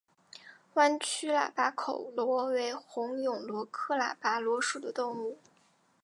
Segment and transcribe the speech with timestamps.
[0.73, 5.37] 弯曲喇叭口螺为虹蛹螺科喇叭螺属的动物。